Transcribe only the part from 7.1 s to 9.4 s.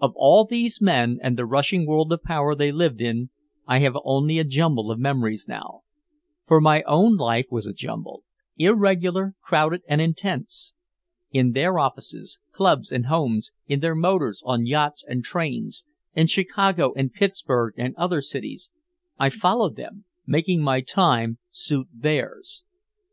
life was a jumble irregular,